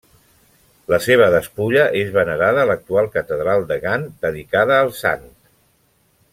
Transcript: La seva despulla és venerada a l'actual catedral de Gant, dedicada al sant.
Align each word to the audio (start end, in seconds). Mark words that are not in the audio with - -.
La 0.93 0.97
seva 1.07 1.27
despulla 1.35 1.83
és 1.99 2.09
venerada 2.15 2.63
a 2.63 2.67
l'actual 2.71 3.11
catedral 3.19 3.69
de 3.73 3.79
Gant, 3.87 4.09
dedicada 4.27 4.81
al 4.87 4.93
sant. 5.05 5.33